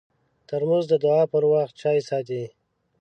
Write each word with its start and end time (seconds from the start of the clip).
ترموز 0.47 0.85
د 0.89 0.93
دعا 1.03 1.23
پر 1.31 1.43
وخت 1.51 1.73
چای 1.81 1.99
ساتي. 2.09 2.43